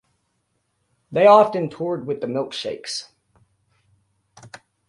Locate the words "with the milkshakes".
2.07-3.09